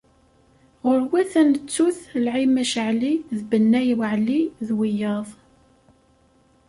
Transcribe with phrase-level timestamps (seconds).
[0.85, 5.27] Ɣur-wat ad nettut Lɛimec Ɛli d Bennay Weɛli d wiyaḍ.